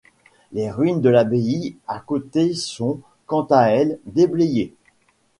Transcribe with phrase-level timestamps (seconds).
[0.51, 4.73] Les ruines de l'abbaye à côté sont quant à elles déblayées.